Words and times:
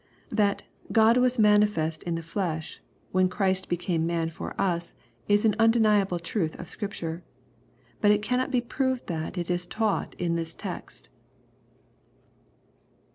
That 0.31 0.63
"God 0.91 1.17
was 1.17 1.37
manifest 1.37 2.01
in 2.01 2.15
the 2.15 2.23
flesh," 2.23 2.81
when 3.11 3.29
Christ 3.29 3.69
became 3.69 4.03
man 4.07 4.31
for 4.31 4.59
us, 4.59 4.95
is 5.27 5.45
an 5.45 5.53
undeniable 5.59 6.17
truth 6.17 6.57
of 6.59 6.67
Scripture. 6.67 7.21
But 8.01 8.09
it 8.09 8.23
cannot 8.23 8.49
be 8.49 8.61
proved 8.61 9.05
tha*. 9.05 9.31
it 9.35 9.51
is 9.51 9.67
taught 9.67 10.15
in 10.15 10.33
this 10.33 10.55
text. 10.55 11.09